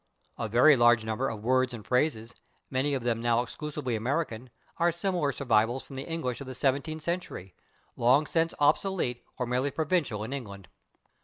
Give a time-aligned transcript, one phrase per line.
[0.39, 2.33] A very large number of words and phrases,
[2.71, 7.03] many of them now exclusively American, are similar survivals from the English of the seventeenth
[7.03, 7.53] century,
[7.95, 10.69] long since obsolete or merely provincial in England.